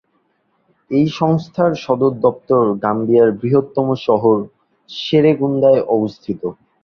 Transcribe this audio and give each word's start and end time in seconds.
এই 0.91 1.05
সংস্থার 1.19 1.71
সদর 1.83 2.13
দপ্তর 2.25 2.63
গাম্বিয়ার 2.83 3.29
বৃহত্তম 3.39 3.87
শহর 4.05 4.37
সেরেকুন্দায় 4.89 5.81
অবস্থিত। 5.89 6.41